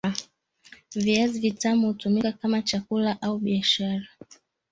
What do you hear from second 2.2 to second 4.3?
kama chakula au biashara